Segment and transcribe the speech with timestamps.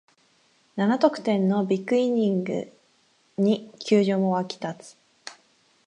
[0.77, 2.73] 七得点のビッグイニング
[3.37, 4.97] に球場も沸き立つ